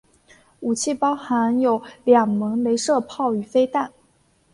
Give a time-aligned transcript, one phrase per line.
[0.61, 3.93] 武器包含有两门雷射炮与飞弹。